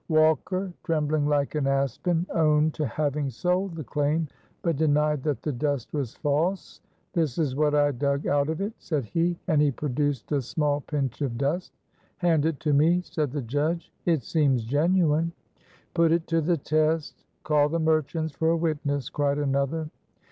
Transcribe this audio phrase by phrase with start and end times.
[0.09, 4.27] Walker, trembling like an aspen, owned to having sold the claim,
[4.63, 6.81] but denied that the dust was false.
[7.13, 10.81] "This is what I dug out of it," said he; and he produced a small
[10.81, 11.71] pinch of dust.
[12.17, 13.93] "Hand it to me," said the judge.
[14.03, 15.33] "It seems genuine."
[15.93, 17.23] "Put it to the test.
[17.43, 19.87] Call the merchant for a witness," cried another.